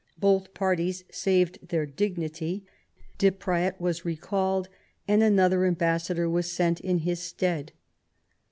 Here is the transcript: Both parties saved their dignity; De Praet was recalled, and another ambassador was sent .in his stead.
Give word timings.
Both 0.17 0.55
parties 0.55 1.03
saved 1.11 1.67
their 1.69 1.85
dignity; 1.85 2.65
De 3.19 3.29
Praet 3.31 3.79
was 3.79 4.03
recalled, 4.03 4.67
and 5.07 5.21
another 5.21 5.63
ambassador 5.63 6.27
was 6.27 6.51
sent 6.51 6.79
.in 6.79 6.97
his 7.05 7.19
stead. 7.19 7.71